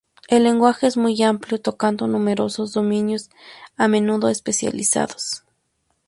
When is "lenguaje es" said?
0.45-0.97